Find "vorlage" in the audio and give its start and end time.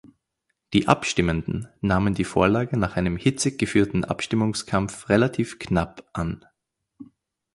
2.23-2.75